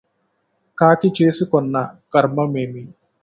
[0.77, 1.75] కాకి చేసుకొన్న
[2.13, 2.83] కర్మమేమి